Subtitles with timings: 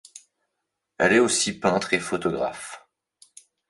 [0.97, 2.87] Elle est aussi peintre et photographe.